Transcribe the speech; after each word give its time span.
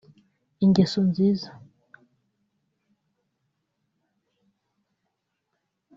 ingeso 0.65 0.99
nziza 1.09 1.49